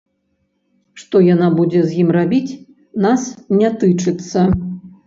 Што 1.01 1.21
яна 1.27 1.49
будзе 1.59 1.81
з 1.91 2.01
ім 2.05 2.09
рабіць, 2.17 2.57
нас 3.07 3.21
не 3.61 3.69
тычыцца. 3.85 4.51